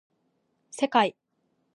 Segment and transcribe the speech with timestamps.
[0.71, 1.15] せかい